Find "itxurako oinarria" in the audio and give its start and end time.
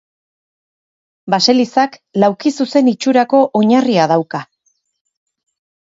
2.95-4.11